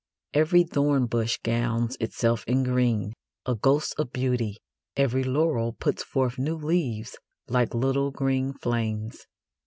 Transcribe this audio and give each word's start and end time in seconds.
Every 0.33 0.63
thorn 0.63 1.05
bush 1.05 1.37
gowns 1.43 1.95
itself 1.99 2.43
in 2.47 2.63
green, 2.63 3.13
a 3.45 3.53
ghost 3.53 3.93
of 3.99 4.11
beauty. 4.11 4.57
Every 4.97 5.23
laurel 5.23 5.73
puts 5.73 6.01
forth 6.01 6.39
new 6.39 6.55
leaves 6.55 7.19
like 7.47 7.75
little 7.75 8.09
green 8.09 8.53
flames. 8.53 9.27